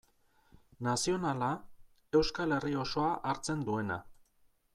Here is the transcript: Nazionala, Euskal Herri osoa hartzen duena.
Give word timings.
Nazionala, 0.87 1.49
Euskal 2.21 2.57
Herri 2.57 2.75
osoa 2.85 3.13
hartzen 3.35 3.63
duena. 3.71 4.01